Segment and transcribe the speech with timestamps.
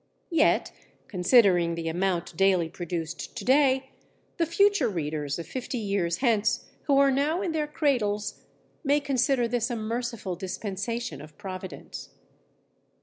[0.31, 0.71] Yet,
[1.07, 3.91] considering the amount daily produced to day,
[4.37, 8.43] the future readers of fifty years hence who are now in their cradles,
[8.83, 12.09] may consider this a merciful dispensation of Providence.